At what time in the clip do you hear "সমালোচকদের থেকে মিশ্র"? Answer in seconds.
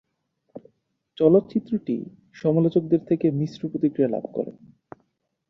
2.35-3.61